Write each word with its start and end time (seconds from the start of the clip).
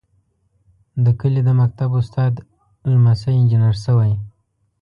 د 1.03 1.05
کلي 1.19 1.41
د 1.45 1.49
مکتب 1.61 1.89
استاد 2.01 2.33
لمسی 2.91 3.31
انجنیر 3.39 3.75
شوی. 3.83 4.13